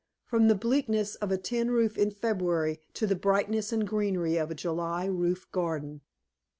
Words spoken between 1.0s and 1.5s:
of a